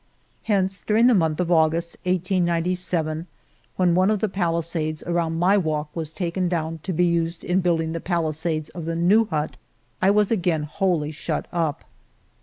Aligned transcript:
Hence 0.45 0.81
during 0.81 1.05
the 1.05 1.13
month 1.13 1.39
of 1.39 1.51
August, 1.51 1.95
1897, 2.05 3.27
when 3.75 3.93
one 3.93 4.09
of 4.09 4.17
the 4.17 4.27
palisades 4.29 5.03
around 5.03 5.37
my 5.37 5.57
walk 5.59 5.91
was 5.95 6.09
taken 6.09 6.49
down 6.49 6.79
to 6.81 6.91
be 6.91 7.05
used 7.05 7.43
in 7.43 7.61
building 7.61 7.91
the 7.91 7.99
palisades 7.99 8.69
of 8.69 8.85
the 8.85 8.95
new 8.95 9.25
hut, 9.25 9.57
I 10.01 10.09
was 10.09 10.31
again 10.31 10.63
wholly 10.63 11.11
shut 11.11 11.47
up. 11.53 11.83